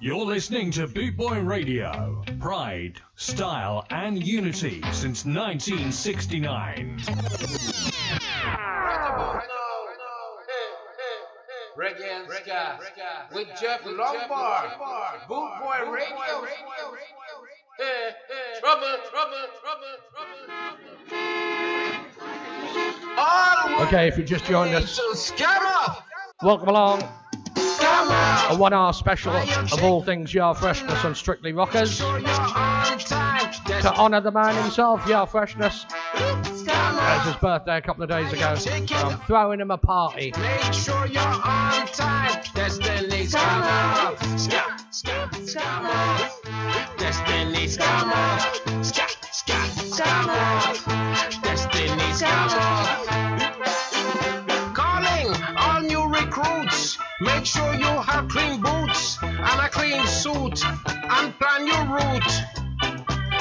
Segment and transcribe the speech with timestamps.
[0.00, 2.22] You're listening to Boot Boy Radio.
[2.38, 7.00] Pride, style, and unity since 1969.
[11.76, 12.78] Reggae and ska
[13.34, 14.70] with Jeff Lombard,
[15.28, 16.46] Boot Boy Radio.
[17.76, 19.98] Hey, hey, Trouble, trouble, trouble,
[23.16, 23.86] trouble.
[23.86, 26.02] Okay, if you just joined us, So scammer,
[26.42, 27.02] welcome along.
[28.50, 31.96] A one hour special of all things Yar Freshness on Strictly Rockers.
[31.96, 33.52] Sure you're on time.
[33.66, 35.84] That's To honour the man himself, Yar Freshness.
[36.14, 37.16] scammer.
[37.16, 38.54] It's his birthday a couple of days ago.
[38.54, 40.32] So I'm throwing him a party.
[40.38, 42.42] Make sure you're on time.
[42.54, 44.16] Destiny scammer.
[44.36, 46.98] Scam, scam, scammer.
[46.98, 48.38] Destiny scammer.
[48.82, 51.42] Scam, scam, scammer.
[51.42, 53.17] Destiny scammer.
[57.20, 62.32] Make sure you have clean boots and a clean suit and plan your route.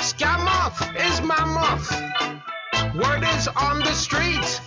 [0.01, 1.91] Scam off is mammoth.
[2.95, 4.61] Word is on the street.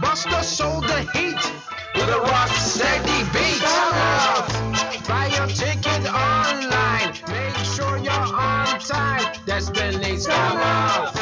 [0.00, 1.36] Buster sold the heat
[1.96, 3.60] with a rock steady beat.
[3.60, 7.12] Scam off, buy your ticket online.
[7.28, 9.34] Make sure you're on time.
[9.44, 11.14] Destiny scam off.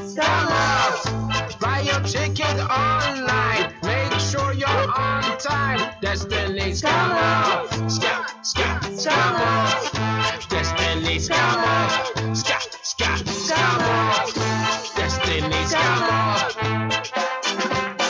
[0.00, 1.60] Scam off.
[1.60, 3.74] Buy your ticket online.
[3.82, 5.80] Make sure you're on time.
[6.00, 7.70] Destiny scam off.
[7.88, 10.48] Scam, scam, scam off.
[10.48, 12.14] Destiny scam off.
[12.34, 14.96] Scam, scam, scam off.
[14.96, 16.56] Destiny scam off.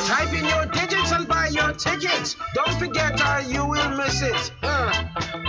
[0.06, 2.36] Type in your digits and buy your tickets.
[2.54, 4.52] Don't forget or you will miss it.
[4.62, 4.92] Uh,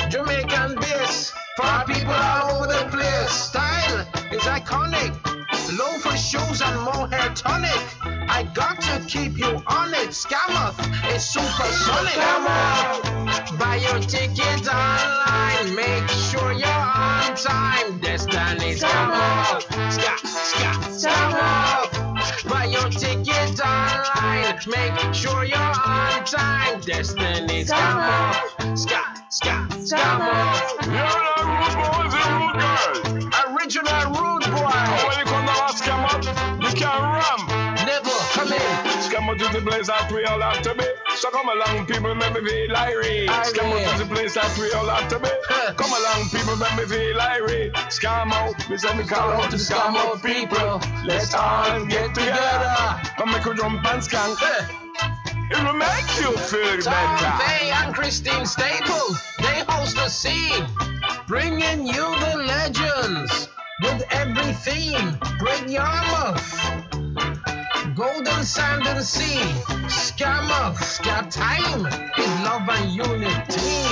[0.09, 3.31] Jamaican bass for people all over the place.
[3.31, 3.99] Style
[4.31, 5.13] is iconic.
[5.77, 7.81] Loafer shoes and mohair tonic.
[8.29, 9.84] I got to keep you on
[10.15, 10.79] Skamouth
[11.13, 12.13] is supersonic.
[12.13, 13.59] Skamouth.
[13.59, 15.75] Buy your ticket online.
[15.75, 17.99] Make sure you're on time.
[17.99, 19.67] Destiny Skamouth.
[19.91, 22.49] Ska, ska, Skamouth.
[22.49, 24.55] Buy your ticket online.
[24.67, 26.79] Make sure you're on time.
[26.79, 28.77] Destiny Skamouth.
[28.77, 30.85] Ska, ska, Skamouth.
[30.95, 32.87] You're a rude boy, the rude girl.
[33.53, 34.79] Original rude boy.
[35.03, 36.23] When you come to a scam up,
[36.63, 37.34] you can't ram.
[39.35, 39.41] In.
[39.41, 40.85] To the place that we all have to be.
[41.17, 43.29] So come along, people, make me feel irate.
[43.29, 43.51] Up to
[43.99, 45.29] the place that we all have to be.
[45.75, 47.73] Come along, people, make me feel irate.
[47.91, 50.81] Scam out, we send me call out to the scam out people.
[51.03, 52.75] Let's all get together.
[53.17, 54.39] Come make a jump and skank.
[55.51, 57.43] It will make you feel Tom better.
[57.43, 60.65] Faye and Christine Staple, they host the scene,
[61.27, 63.49] bringing you the legends
[63.83, 65.19] with every theme.
[65.39, 66.41] Bring Yarmouth,
[67.95, 69.39] Golden Sand and Sea,
[69.87, 71.85] Skamouth, Scat Time,
[72.17, 73.85] is love and unity.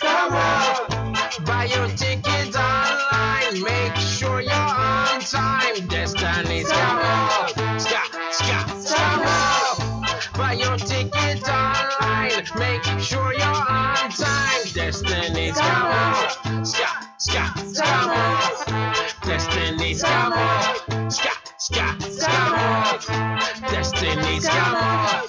[0.00, 5.86] Skamouth, buy your ticket online, make sure you're on time.
[5.88, 10.38] Destiny Skamouth, Scat, Scat, Skamouth.
[10.38, 12.32] Buy your ticket online.
[12.56, 14.64] Make sure you're on time.
[14.72, 16.64] Destiny Scammer.
[16.66, 16.88] Ska,
[17.18, 19.20] ska, scammer.
[19.26, 20.79] Destiny Scammer.
[21.70, 23.70] Ska, ska, scammer.
[23.70, 25.22] Destiny Scammer.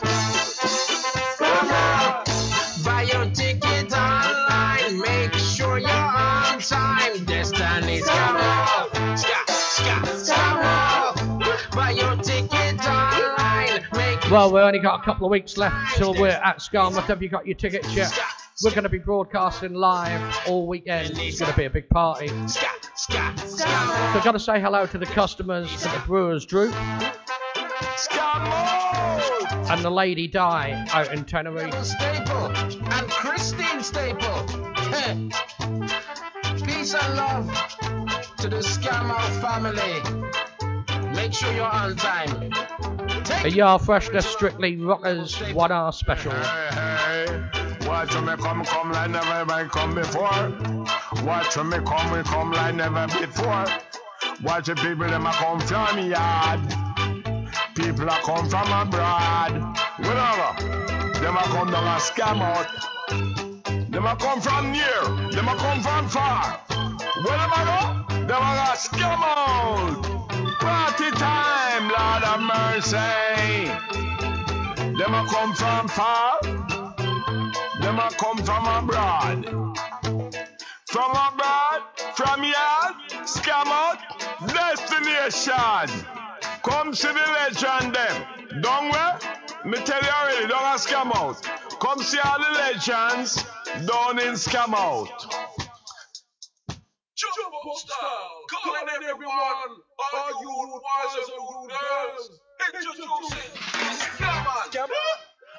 [1.38, 2.84] Scammer.
[2.84, 5.00] Buy your ticket online.
[5.02, 7.26] Make sure you're on time.
[7.26, 9.18] Destiny Scammer.
[9.18, 11.76] Ska, ska, scammer.
[11.76, 13.86] Buy your ticket online.
[13.94, 17.04] Make Well, we've only got a couple of weeks left till we're at Skamouth.
[17.04, 18.20] Have you got your tickets yet?
[18.64, 21.20] We're going to be broadcasting live all weekend.
[21.20, 22.32] It's going to be a big party.
[24.12, 24.18] So.
[24.18, 26.76] I've got to say hello to the customers at the Brewers Droop
[29.72, 31.86] and the Lady Di out in Tenerife.
[31.86, 34.20] Staple and Christine Staple.
[36.66, 37.48] Peace and love
[38.40, 40.02] to the Scammer family.
[41.16, 42.52] Make sure you're on time.
[42.52, 46.34] A Take Yar Freshness Strictly Rockers 1R special.
[46.34, 47.42] Hey, hey,
[47.88, 50.50] watch me come, come like never ever come before.
[51.24, 53.68] Watch me come, come like never before.
[54.44, 56.62] Watch the people them a come from yard.
[57.76, 59.52] People a come from abroad.
[60.00, 62.66] Whatever, them a come down a scam out.
[63.92, 66.60] Them a come from near, them a come from far.
[67.24, 68.26] Where them a go?
[68.26, 70.04] Them a scam out.
[70.60, 73.70] Party time, Lord of mercy.
[74.98, 76.42] Them a come from far.
[77.80, 79.46] Them a come from abroad.
[80.88, 81.82] From abroad,
[82.16, 82.81] from yard,
[83.42, 83.98] scam out?
[84.48, 86.06] Destination.
[86.64, 88.62] Come see the legend them.
[88.62, 89.20] Don't where?
[89.66, 91.42] Me tell you already, don't a scam out.
[91.80, 93.44] Come see all the legends
[93.88, 95.10] down in scam out.
[97.16, 99.72] Jump up style, calling everyone,
[100.14, 102.40] Are you wise or you girls,
[102.74, 103.08] introducing
[104.18, 104.72] scam out.
[104.72, 104.90] Scam.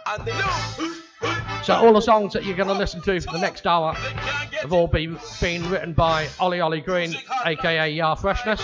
[0.06, 1.41] And they know.
[1.64, 4.72] So all the songs that you're going to listen to for the next hour have
[4.72, 7.14] all been been written by Ollie Ollie Green,
[7.44, 8.60] aka Yar Freshness.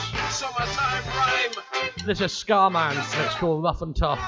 [2.05, 4.19] This is Scarman, and it's called Rough and Tough.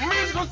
[0.00, 0.46] Musical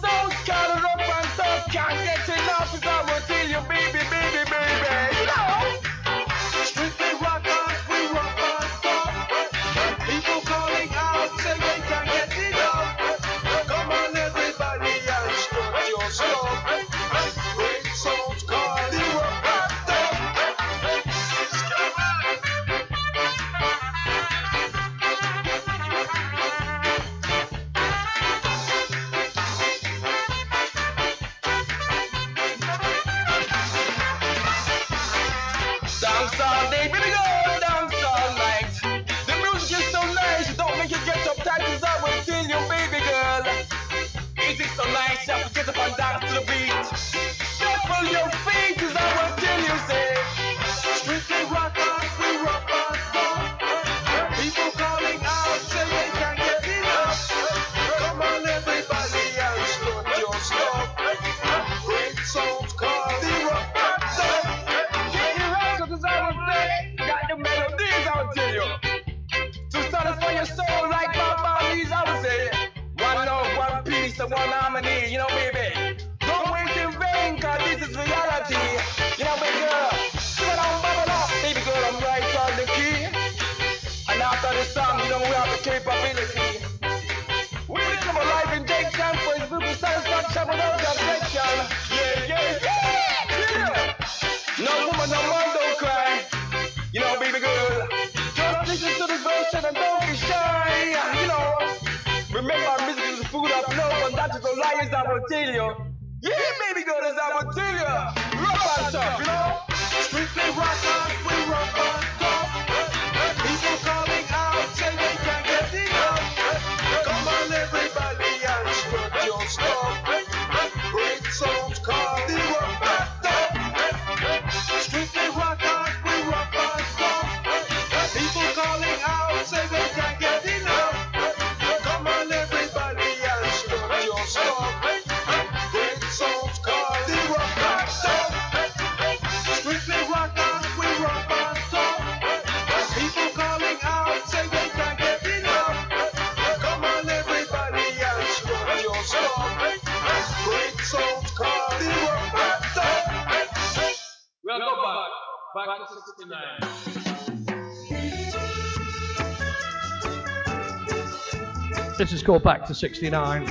[161.98, 163.46] This is called Back to 69.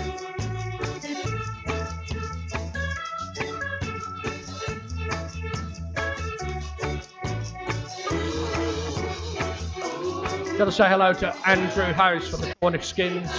[10.58, 13.32] Gotta say hello to Andrew House from the Cornish Skins.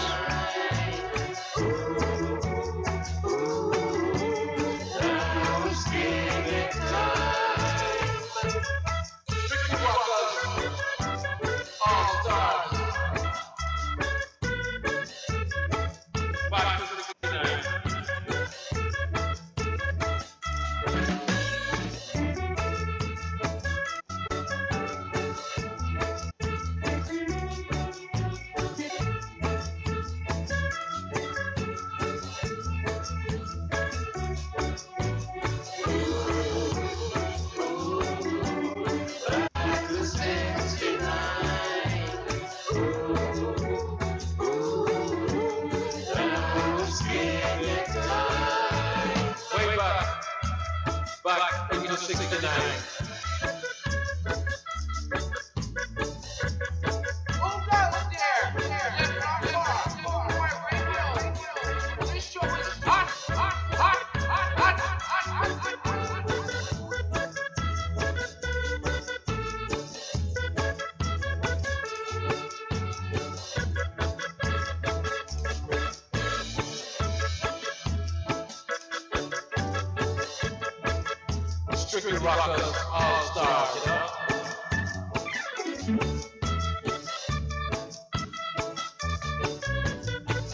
[81.99, 83.73] Strictly Rockers All Stars.
[83.81, 84.07] You know?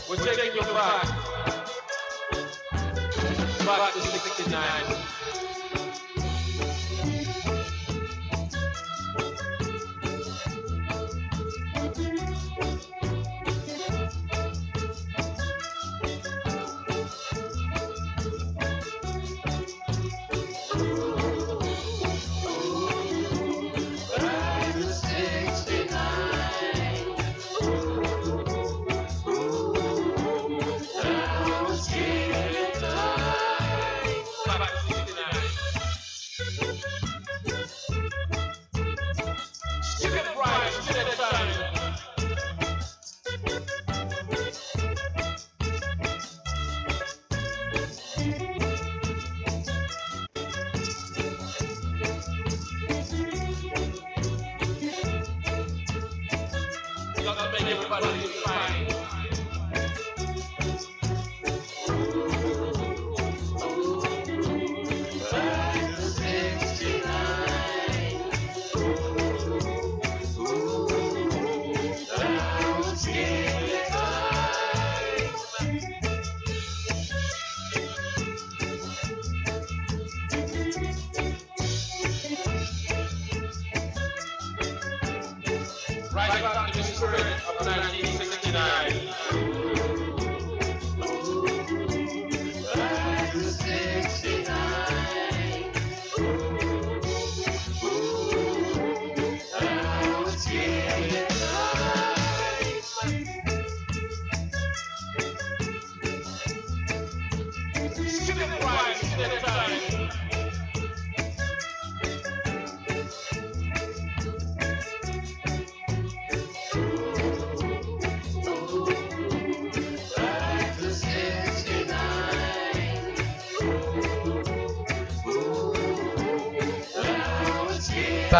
[0.09, 1.03] We're taking your block.
[3.65, 5.02] Block to 69.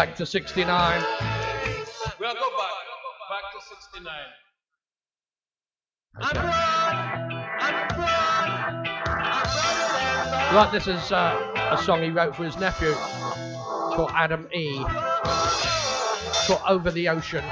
[0.03, 1.01] Back to 69.
[2.19, 2.71] We'll go back.
[3.29, 4.11] Back to 69.
[10.53, 12.91] Right, this is uh, a song he wrote for his nephew
[13.95, 14.83] called Adam E.
[16.47, 17.45] Called Over the Ocean.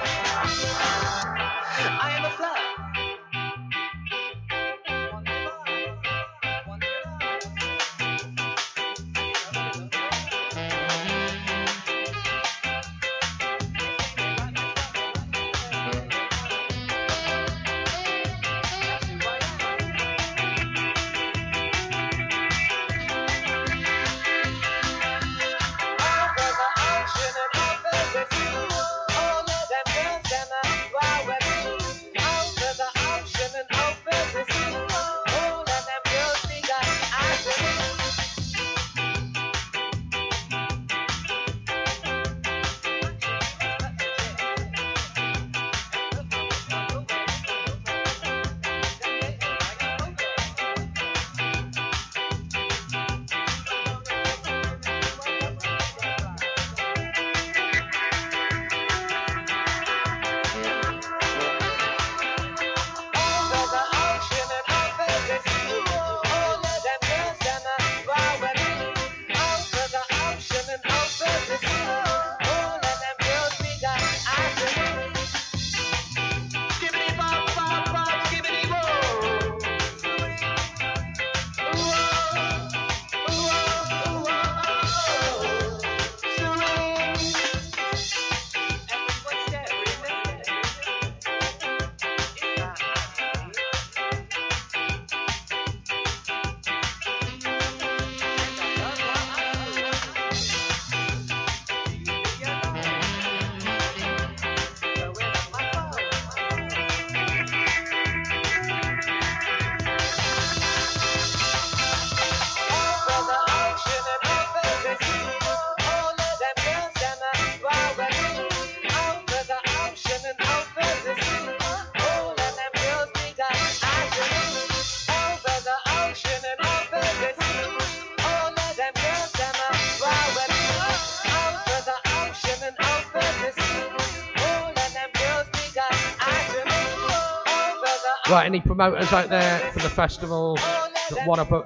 [138.31, 141.65] Right, any promoters out there for the festivals that want to put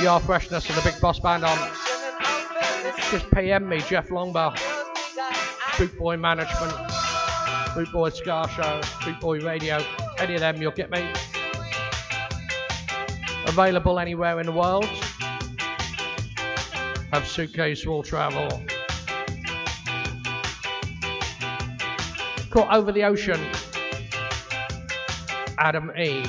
[0.00, 1.58] Your Freshness and the Big Boss Band on?
[3.10, 4.56] Just PM me, Jeff Longbar,
[5.76, 6.72] Boot Boy Management,
[7.74, 9.84] Boot Boy Ska Show, Boot Boy Radio,
[10.20, 11.04] any of them, you'll get me.
[13.48, 14.86] Available anywhere in the world.
[17.12, 18.62] Have suitcase, will travel.
[22.50, 23.40] Caught over the ocean.
[25.58, 26.24] Adam A.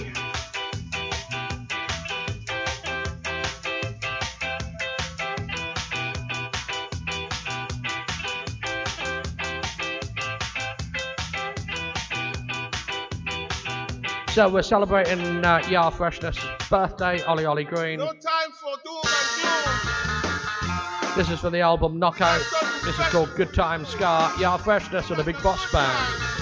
[14.36, 16.38] So we're celebrating uh, Yar Freshness
[16.70, 18.00] birthday, Ollie Ollie Green.
[18.00, 21.16] No time for doom and doom.
[21.16, 22.42] This is for the album Knockout.
[22.84, 26.35] This is called Good Time Ska, Yar Freshness and the Big Boss Band.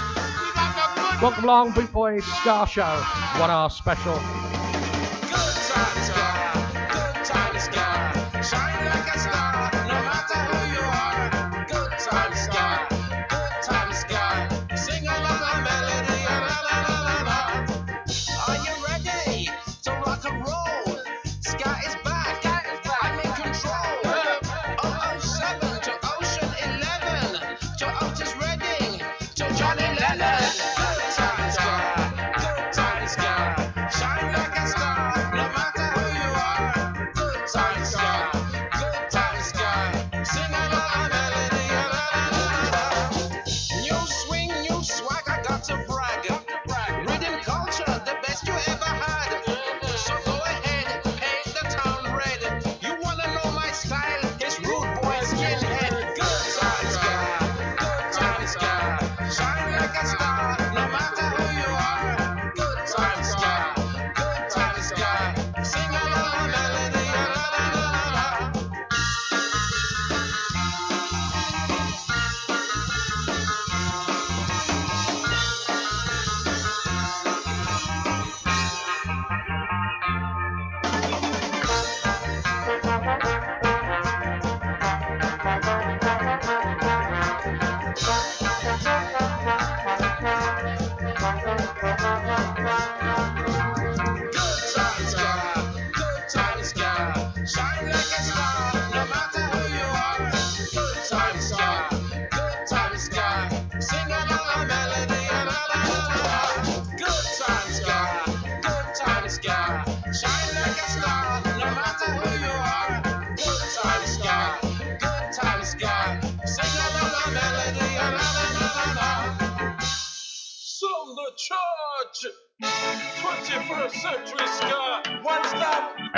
[1.24, 2.82] Welcome along, Boot Boy Ska Show.
[3.40, 4.16] What our special.
[4.16, 6.23] Good times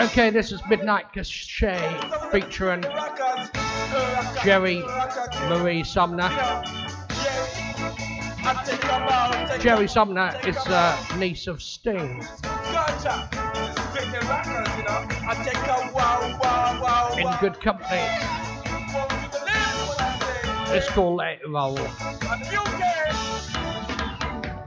[0.05, 1.79] Okay, this is Midnight Cachet
[2.31, 2.83] featuring
[4.43, 4.83] Jerry
[5.49, 6.29] Marie Sumner.
[9.59, 12.23] Jerry Sumner is a uh, niece of Sting.
[17.17, 18.05] In good company.
[20.69, 21.73] It's called Let It Roll.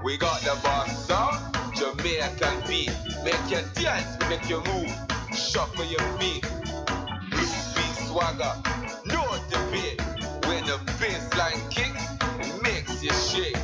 [0.05, 1.07] We got the boss,
[1.79, 2.90] Jamaican beat.
[3.22, 5.17] Make you dance, make you move.
[5.38, 6.42] Shuffle your feet.
[7.31, 8.53] Beat swagger.
[9.07, 10.01] No debate.
[10.46, 13.57] When the bassline kicks, makes you shake.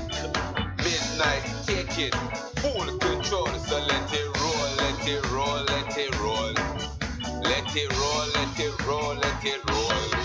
[0.79, 2.13] Midnight taking
[2.63, 3.49] full control.
[3.59, 6.55] So let it roll, let it roll, let it roll.
[7.43, 9.81] Let it roll, let it roll, let it roll.
[9.85, 10.24] Let it roll.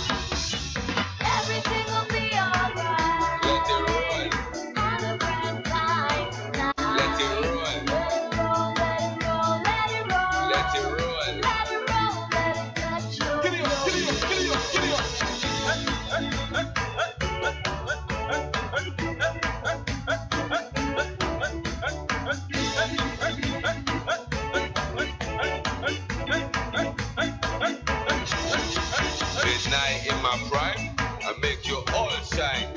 [31.69, 32.73] you all shine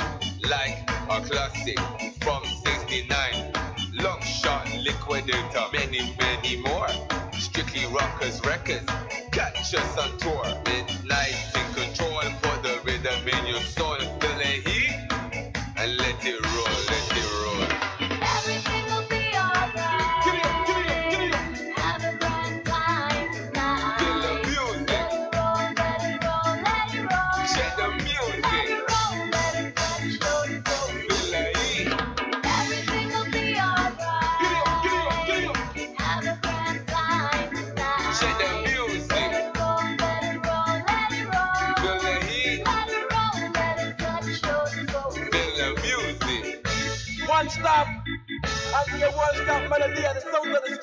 [0.50, 0.76] like
[1.08, 1.78] a classic
[2.20, 3.52] from 69.
[3.94, 6.88] Long shot liquidator, many, many more.
[7.32, 8.86] Strictly Rockers Records,
[9.32, 11.51] catch us on tour midnight.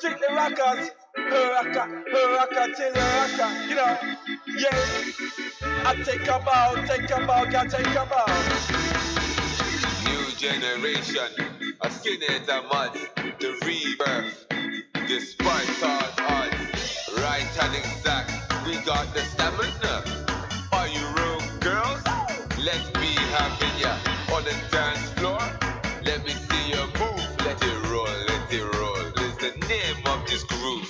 [0.00, 0.90] strictly rockers.
[1.16, 3.98] Rocker, rocker till rocker, you know.
[4.56, 4.78] Yeah.
[5.84, 8.24] I take a bow, take a bow, can take a bow.
[10.08, 11.30] New generation,
[11.82, 12.96] a skinhead a mud,
[13.40, 14.46] the rebirth,
[15.06, 17.10] despite all odds.
[17.18, 18.32] Right and exact,
[18.64, 20.04] we got the stamina.
[20.72, 22.02] Are you real girls?
[22.64, 23.66] Let's be happy.
[24.32, 25.40] On the dance floor,
[26.04, 26.49] let me
[29.70, 30.89] them up this groove.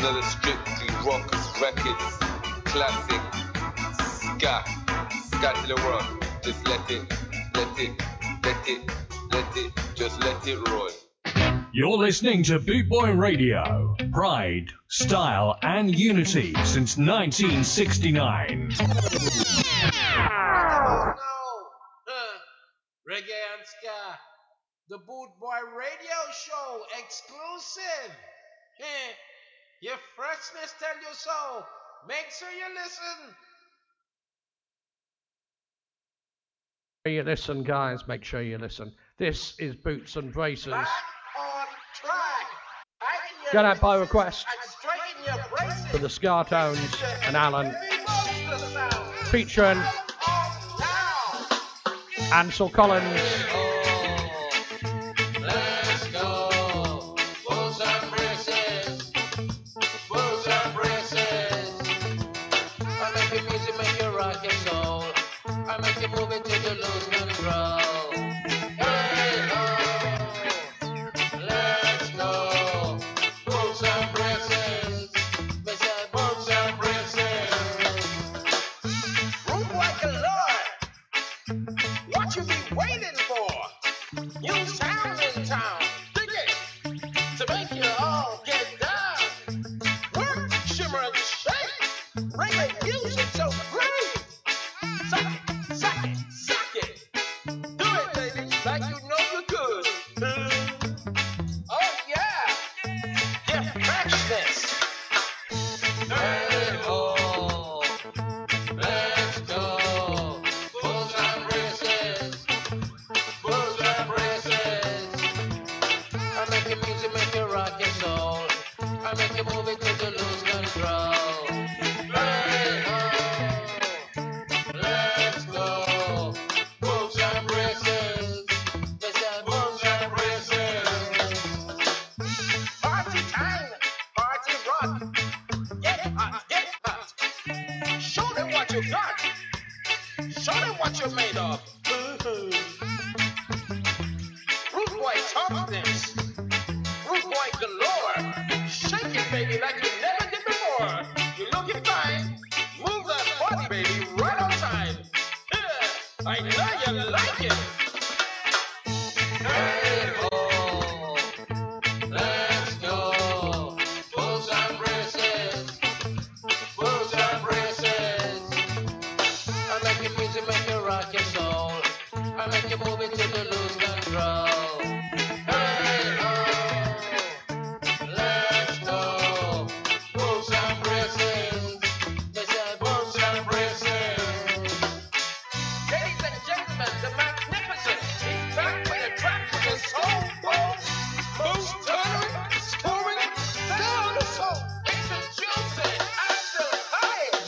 [0.00, 1.46] another strictly rockers
[2.64, 3.20] classic
[3.98, 4.64] ska
[5.26, 7.02] ska the world just let it
[7.54, 7.92] let it
[8.42, 8.80] let it
[9.30, 10.88] let it just let it roll
[11.72, 13.94] you're listening to Bootboy Radio.
[14.10, 18.72] Pride, style, and unity since 1969.
[18.80, 18.88] Oh,
[21.16, 22.12] no.
[22.12, 22.36] uh,
[23.08, 24.18] reggae and ska,
[24.88, 28.16] the Bootboy Radio Show exclusive.
[29.80, 31.64] Your freshness tell you so.
[32.06, 33.34] Make sure you listen.
[37.06, 38.06] You listen, guys.
[38.06, 38.92] Make sure you listen.
[39.16, 40.74] This is Boots and Braces.
[43.52, 44.46] Get out by request
[45.90, 47.74] for the Scar Tones and Alan,
[49.30, 49.80] featuring
[52.32, 53.59] Ansel Collins.
[66.50, 67.89] with the low moon cross.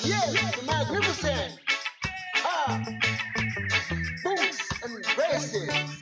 [0.05, 1.61] Yes, magnificent.
[2.45, 2.85] Ah,
[4.25, 6.02] boots and braces.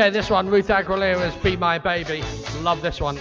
[0.00, 2.22] Okay, this one, Ruth Aguilera's Be My Baby.
[2.62, 3.18] Love this one.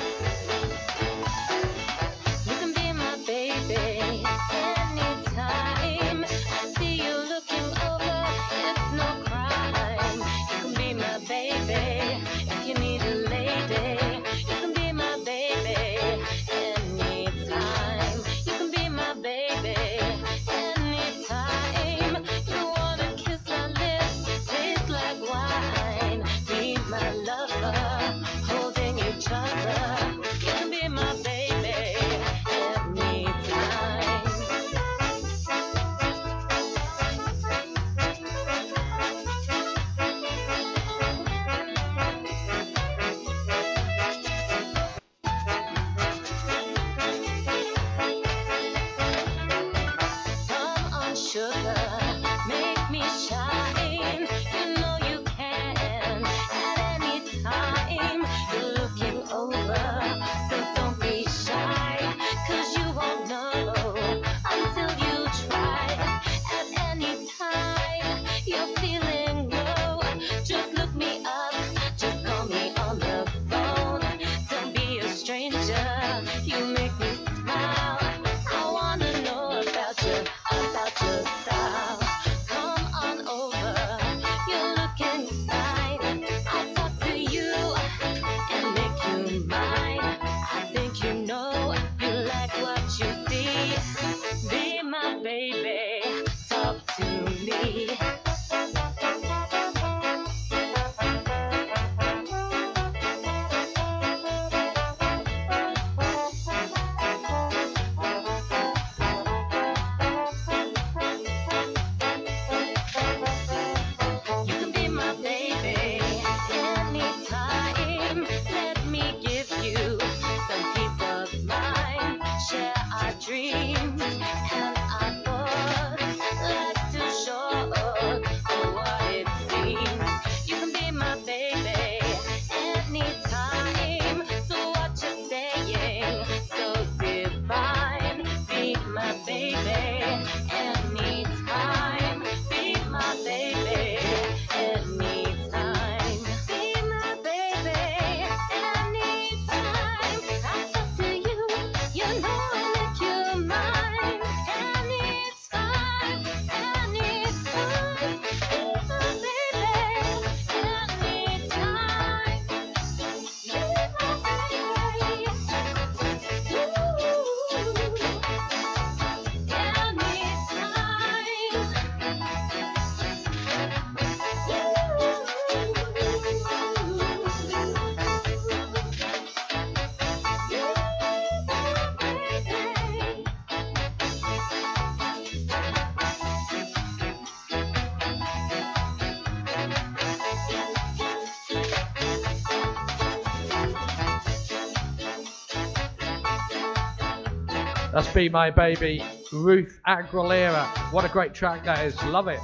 [197.99, 200.65] That's Be My Baby, Ruth Aguilera.
[200.93, 202.01] What a great track that is.
[202.03, 202.39] Love it.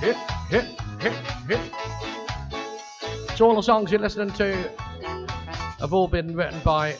[0.00, 0.16] Hit,
[0.48, 0.64] hit,
[0.98, 1.12] hit,
[1.46, 1.60] hit.
[3.36, 4.54] So all the songs you're listening to
[5.80, 6.96] have all been written by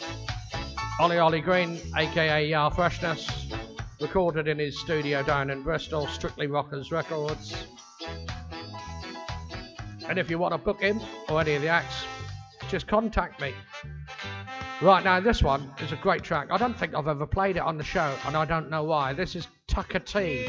[1.00, 3.50] Ollie Ollie Green, aka Yar Freshness,
[3.98, 7.66] recorded in his studio down in Bristol, Strictly Rockers Records.
[10.06, 12.04] And if you want to book him or any of the acts,
[12.68, 13.54] just contact me.
[14.82, 16.48] Right now, this one is a great track.
[16.50, 19.12] I don't think I've ever played it on the show, and I don't know why.
[19.12, 20.44] This is Tucker T,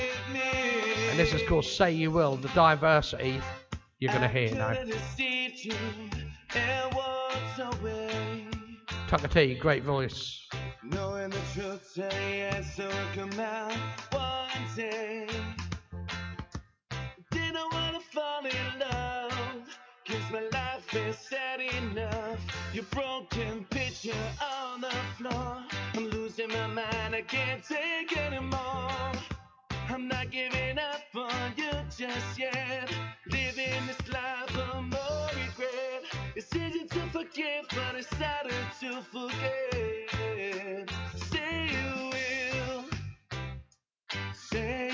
[1.11, 2.37] and this is called Say You Will.
[2.37, 3.39] The diversity
[3.99, 4.75] you're gonna hear now.
[9.07, 10.47] Tucker T, great voice.
[10.83, 13.71] Knowing the truth, say yes, so it come out
[14.11, 15.27] one day.
[17.29, 22.39] Didn't wanna fall in love, cause my life is sad enough.
[22.73, 23.62] Your broken
[23.93, 25.57] picture on the floor.
[25.93, 29.11] I'm losing my mind, I can't take anymore.
[29.89, 32.91] I'm not giving up on you just yet.
[33.29, 36.05] Living this life of more regret.
[36.35, 40.89] It's easy to forgive, but it's harder to forget.
[41.29, 42.85] Say you will.
[44.33, 44.92] Say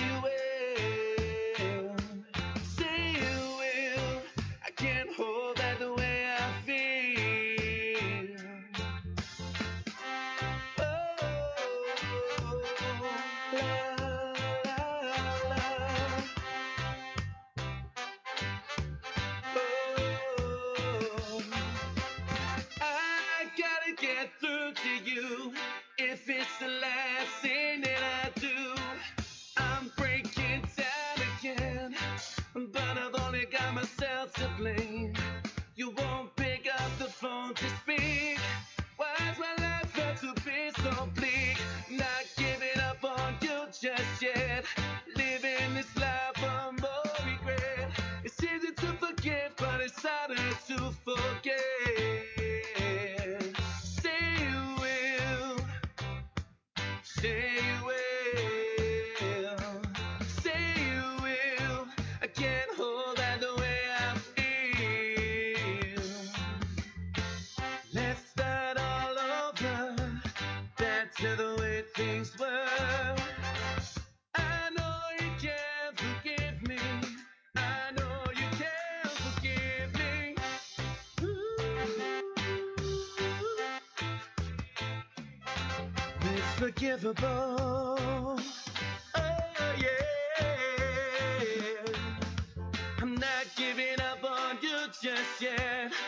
[95.01, 95.98] just yet.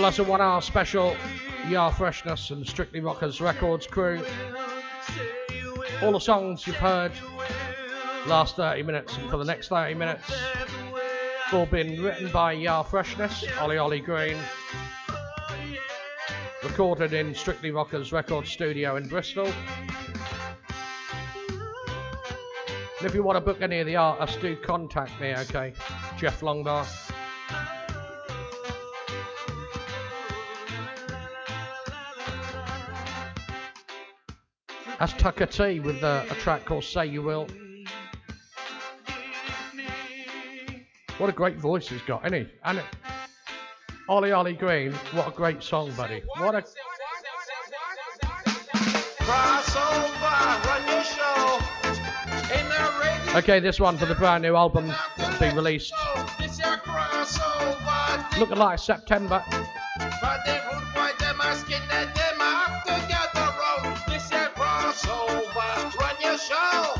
[0.00, 1.14] Well, that's a one hour special.
[1.68, 4.24] Yar Freshness and Strictly Rockers Records crew.
[6.00, 7.12] All the songs you've heard
[8.26, 10.32] last 30 minutes and for the next 30 minutes
[11.52, 14.38] all been written by Yar Freshness, Ollie Ollie Green.
[16.64, 19.52] Recorded in Strictly Rockers Record Studio in Bristol.
[22.98, 25.74] And if you want to book any of the artists, do contact me, okay?
[26.16, 27.09] Jeff Longbar.
[35.00, 37.46] That's Tucker T with uh, a track called Say You Will.
[41.16, 42.52] What a great voice he's got, isn't he?
[42.64, 42.82] And
[44.10, 46.22] Ollie Ollie Green, what a great song, buddy.
[46.36, 46.64] What a.
[53.38, 55.94] Okay, this one for the brand new album that'll be released.
[58.38, 59.42] Looking like September.
[66.40, 66.94] Show.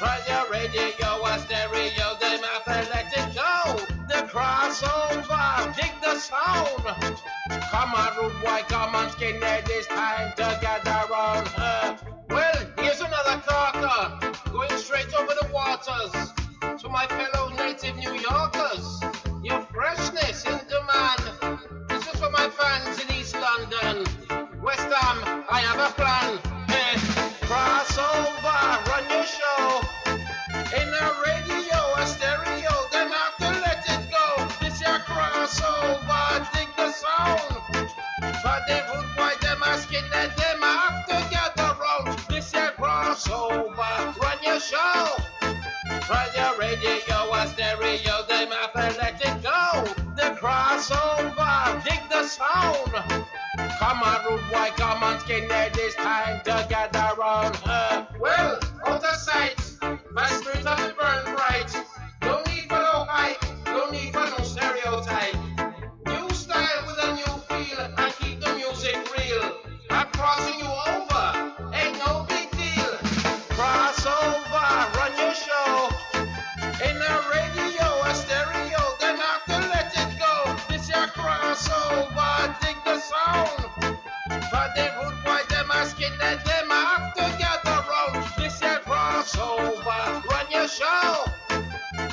[0.00, 3.76] Run your radio and stereo, have to let it go.
[4.06, 6.84] The crossover, dig the sound.
[7.70, 11.50] Come on, rude boy, come on, skinhead, it's time to get around.
[11.56, 11.96] Uh,
[12.30, 16.12] well, here's another corker, going straight over the waters.
[16.80, 19.00] To my fellow native New Yorkers,
[19.42, 21.58] your freshness in demand.
[21.88, 24.04] This is for my fans in East London.
[24.62, 26.38] West Ham, I have a plan.
[26.68, 26.98] Eh,
[27.46, 28.33] crossover.
[30.76, 34.48] In a radio, a stereo, then have to let it go.
[34.60, 37.90] This your crossover, dig the sound.
[38.42, 42.18] But the rude boy, them asking that them have to get around.
[42.28, 45.16] This your crossover, run your show.
[46.10, 49.84] Run your radio and stereo, they might let it go.
[50.16, 52.90] The crossover, dig the sound.
[53.78, 57.54] Come on, rude boy, come on, skinhead, it's time to gather round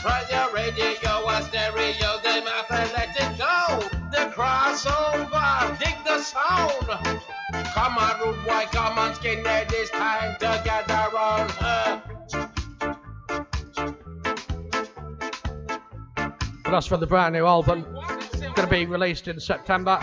[0.03, 3.79] Run your radio, a stereo, them to let it go.
[4.11, 6.87] The crossover, dig the sound.
[7.73, 11.53] Come on, rude boy, come on, skinhead, it's time to gather round.
[11.59, 12.01] Uh,
[16.63, 17.83] But that's from the brand new album.
[17.83, 19.99] Going to be released in September.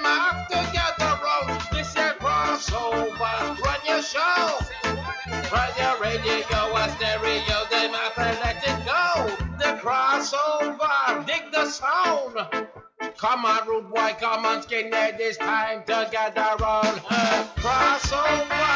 [0.00, 1.74] Rude have to.
[1.74, 4.58] This crossover, run your show.
[5.52, 6.42] Run your radio,
[6.96, 7.66] stereo,
[8.66, 9.36] it go.
[9.58, 12.36] The crossover, dig the sound.
[13.16, 17.00] Come on, rude boy, come on, skinhead, it's time to gather round.
[17.08, 18.69] Uh, crossover.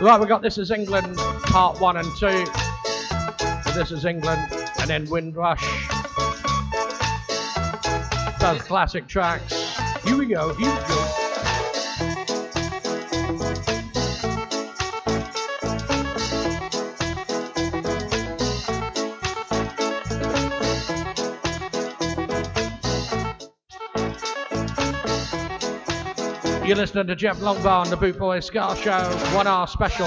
[0.00, 2.46] Right, we've got This Is England Part 1 and 2.
[3.64, 4.40] So this is England
[4.78, 5.62] and then Windrush.
[8.38, 9.54] Those classic tracks.
[10.04, 11.17] Here we go, here we go.
[26.68, 29.00] You're listening to Jeff Longbar on the Boot Boy Ska Show,
[29.34, 30.04] one hour special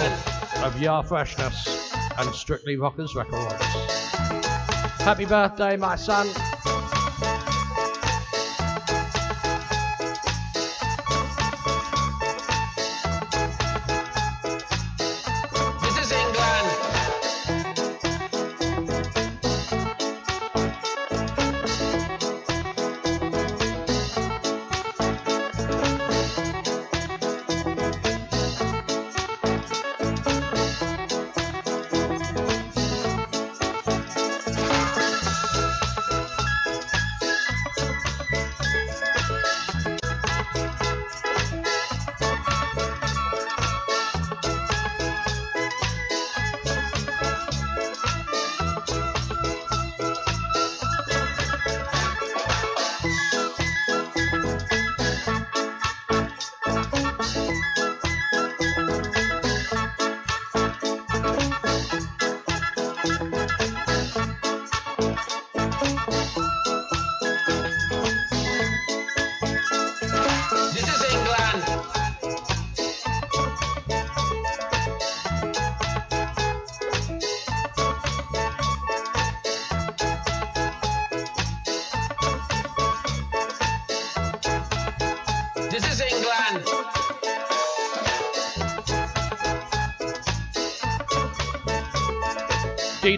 [0.63, 3.63] of Yar Freshness and Strictly Rockers Records.
[4.99, 6.27] Happy birthday, my son.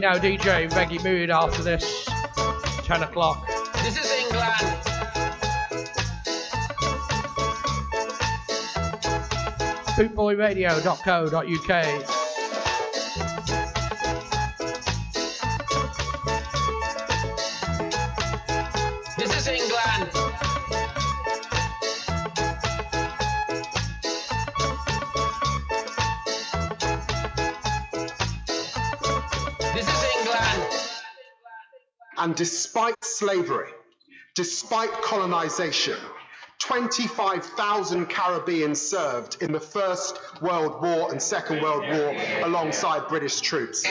[0.04, 2.04] Dino DJ, Reggae Mood after this.
[2.84, 3.48] 10 o'clock.
[3.76, 4.60] This is England.
[9.96, 12.13] bootboyradio.co.uk.
[32.18, 33.72] And despite slavery,
[34.36, 35.98] despite colonization,
[36.60, 43.86] 25,000 Caribbeans served in the First World War and Second World War alongside British troops.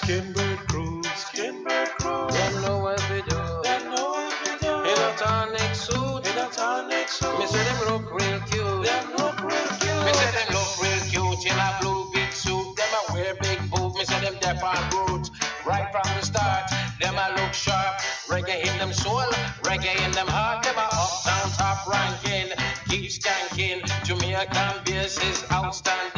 [0.10, 0.30] Chance.
[0.30, 2.28] It says Skinbird crew, Skinbird crew.
[2.32, 4.74] Them know what we do, them know what we do.
[4.74, 7.40] In a tonic suit, in a tonic suit.
[7.40, 10.06] Me say them look real cute, them look real cute.
[10.06, 12.76] Me say them look real cute in a blue big suit.
[12.76, 13.96] Them a wear big boot.
[13.96, 15.30] Me say them deaf on root.
[15.66, 18.00] Right from the start, them a look sharp.
[18.28, 19.30] Reggae in them soul,
[19.64, 20.64] reggae in them heart.
[20.64, 22.50] Them a uptown top ranking,
[22.90, 23.82] keep skanking.
[24.06, 26.09] Jamaican bass is outstanding.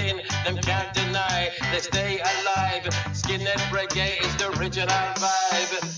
[0.52, 2.84] Them can't deny they stay alive.
[3.14, 5.91] Skinhead reggae is the original vibe.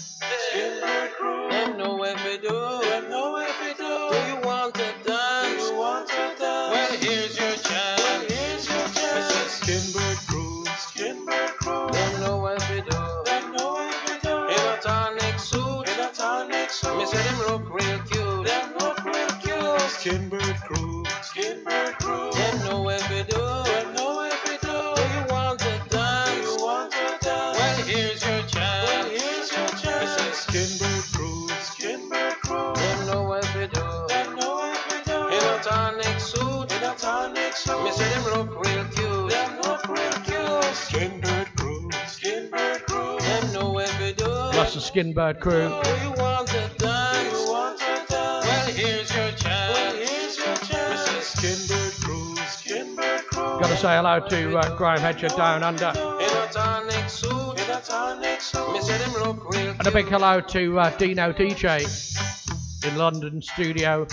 [56.31, 58.71] A tonic suit, in a tonic suit.
[58.71, 63.41] Me say them look real And a big hello to uh, Dino DJ in London
[63.41, 64.05] studio.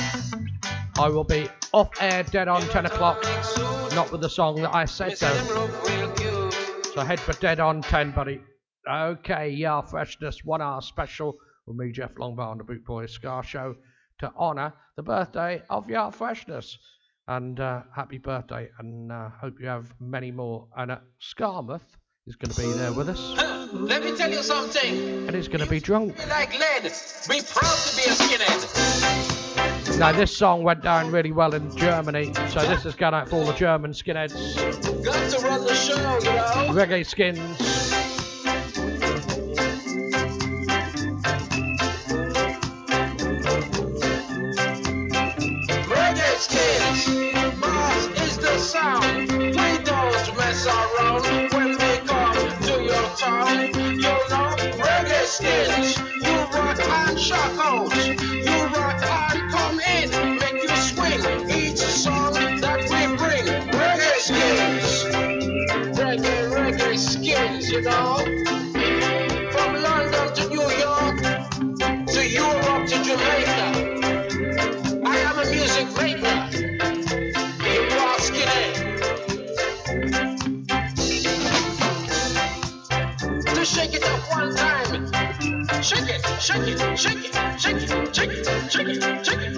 [0.99, 3.23] I will be off air dead on 10 o'clock,
[3.95, 5.69] not with the song that I said though.
[6.95, 7.03] So.
[7.03, 8.41] head for dead on 10, buddy.
[8.91, 11.37] Okay, yeah, freshness, one hour special
[11.67, 13.77] with me, Jeff Longbar, on the Boot Boy Ska Show
[14.19, 16.77] to honour the birthday of Yard Freshness.
[17.29, 20.67] And uh, happy birthday, and uh, hope you have many more.
[20.77, 21.83] And uh, Skamouth
[22.27, 23.21] is going to be there with us,
[23.73, 25.27] Let me tell you something.
[25.29, 26.17] and he's going to be drunk.
[26.17, 26.83] Be like lead.
[27.29, 29.99] Be proud to be a skinhead.
[30.01, 33.37] Now, this song went down really well in Germany, so this is going out for
[33.37, 34.35] all the German skinheads.
[35.05, 36.75] Got to run the show, you know.
[36.75, 38.00] Reggae skins.
[86.51, 89.57] Shake it, shake it, shake it, shake it, shake it, shake it.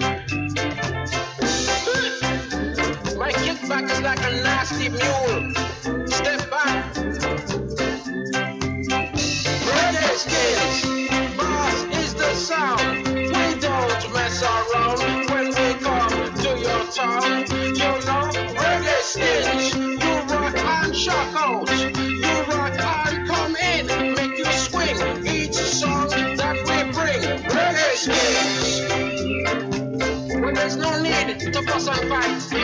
[3.17, 5.53] My kickback is like a nasty mule.
[6.07, 6.93] Step back.
[9.49, 10.82] Reggae skills.
[30.75, 32.62] There's no need to fuss and fight.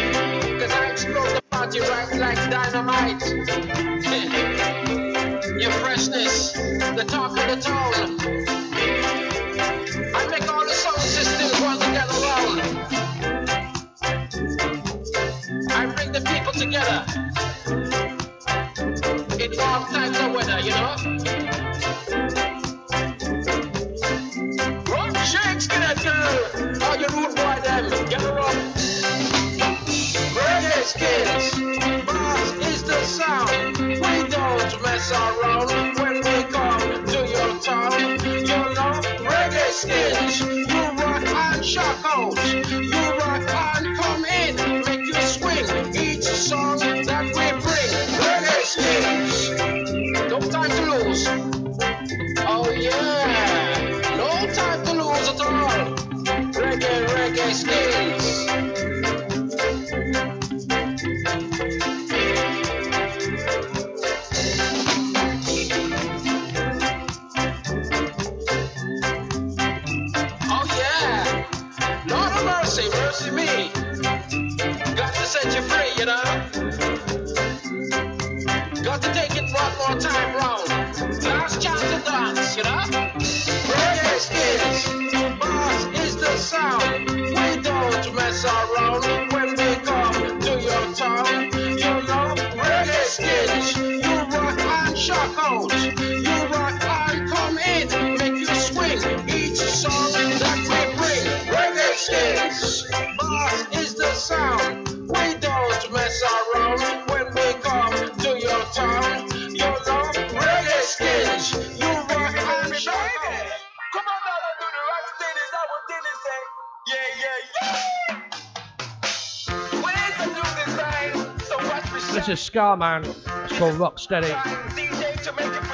[122.52, 123.06] Scarman.
[123.46, 125.69] It's called Rocksteady.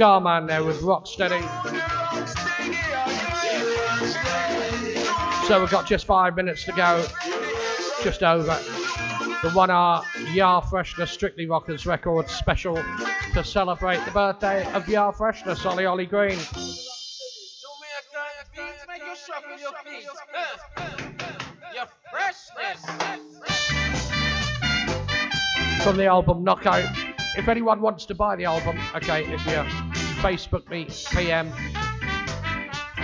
[0.00, 1.42] Scarman there with Rocksteady.
[5.46, 7.06] So we've got just five minutes to go,
[8.02, 8.58] just over.
[9.42, 12.76] The one hour Yar Freshness Strictly Rockers record special
[13.34, 16.38] to celebrate the birthday of Yar Freshness, Ollie Ollie Green.
[25.82, 26.86] From the album Knockout.
[27.36, 29.89] If anyone wants to buy the album, okay, if you
[30.20, 31.50] Facebook me, PM,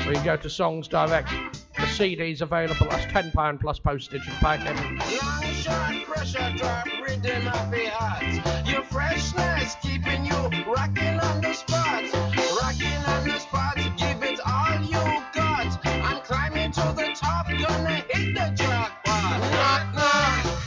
[0.06, 1.30] We you go to Songs Direct.
[1.78, 4.76] The CD is available, that's £10 plus postage and packing.
[8.66, 10.34] Your freshness keeping you
[10.66, 12.04] rocking on the spot.
[12.60, 15.86] Rocking on the spot, give it all you got.
[15.86, 19.40] I'm climbing to the top, gonna hit the jackpot.
[19.40, 20.65] Knock, knock.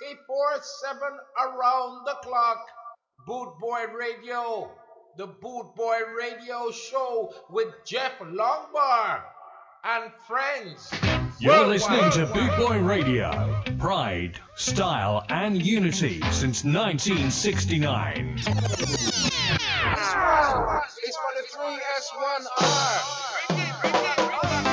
[0.00, 1.02] 24 7
[1.38, 2.66] around the clock.
[3.26, 4.70] Boot Boy Radio.
[5.18, 9.20] The Boot Boy Radio Show with Jeff Longbar
[9.84, 10.90] and friends.
[11.38, 13.62] You're listening to Boot Boy Radio.
[13.78, 18.36] Pride, style, and unity since 1969.
[18.38, 18.48] It's
[21.18, 23.20] for the 3S1R.
[23.50, 24.69] Party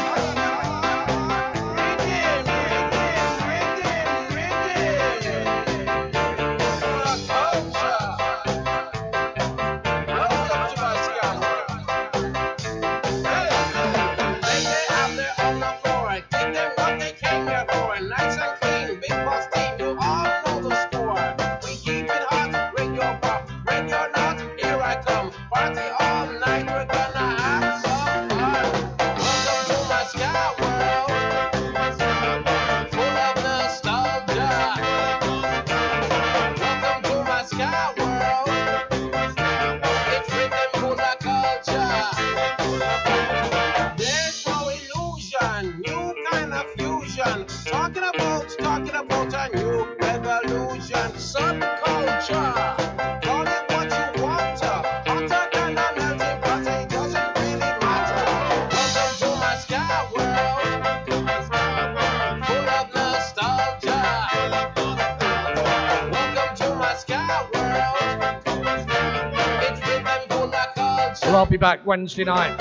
[71.37, 72.57] I'll be back Wednesday night.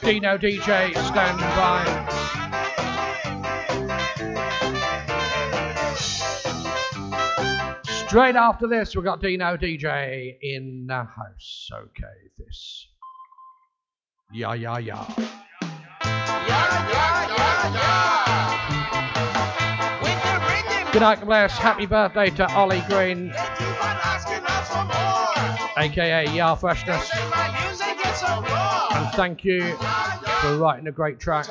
[0.00, 1.82] Dino DJ standing by.
[8.06, 11.68] Straight after this, we've got Dino DJ in the house.
[11.72, 12.06] Okay,
[12.38, 12.86] this.
[14.32, 15.04] Yeah, yeah, yeah.
[20.92, 21.58] Good night, bless.
[21.58, 23.34] Happy birthday to Ollie Green,
[25.76, 27.10] aka Yar Freshness.
[28.92, 29.76] And thank you
[30.40, 31.46] for writing a great track.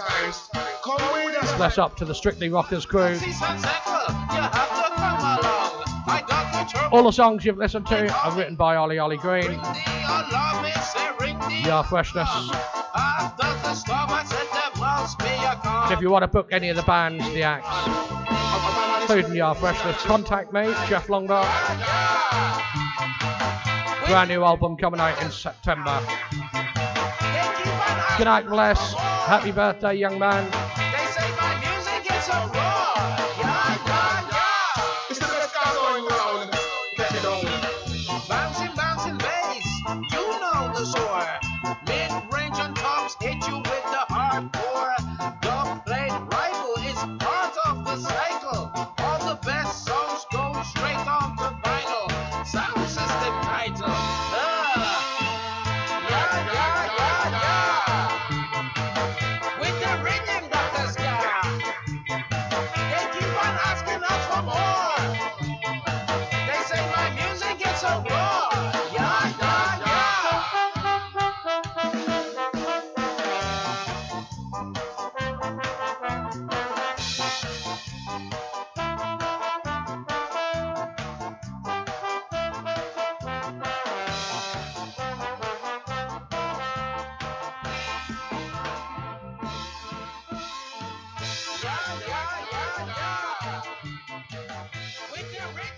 [1.57, 3.17] Bless up to the Strictly Rockers crew.
[6.91, 9.59] All the songs you've listened to are written by Ollie Ollie Green.
[11.63, 12.30] Yar Freshness.
[15.86, 17.67] And if you want to book any of the bands, the acts,
[19.01, 21.45] including Yar Freshness, contact me, Jeff Longbar.
[24.08, 25.99] Brand new album coming out in September.
[28.18, 28.93] Good night, bless.
[28.93, 30.64] Happy birthday, young man.